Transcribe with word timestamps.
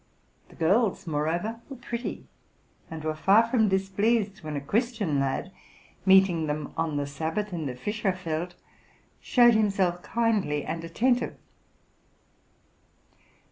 The 0.49 0.55
girls, 0.55 1.05
moreover, 1.05 1.59
were 1.69 1.75
pretty, 1.75 2.25
and 2.89 3.03
were 3.03 3.13
far 3.13 3.45
from 3.47 3.69
dis 3.69 3.87
pleased 3.87 4.41
when 4.41 4.55
a 4.55 4.59
Christian 4.59 5.19
lad, 5.19 5.51
meeting 6.07 6.47
them 6.47 6.73
on 6.75 6.97
the 6.97 7.05
sabbath 7.05 7.53
in 7.53 7.67
the 7.67 7.75
Fischerfeld, 7.75 8.55
showed 9.19 9.53
himself 9.53 10.01
kindly 10.01 10.63
and 10.65 10.83
attentive. 10.83 11.35